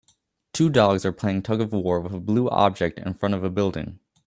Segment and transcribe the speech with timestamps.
[0.51, 3.99] Two dogs are playing tugofwar with a blue object in front of a building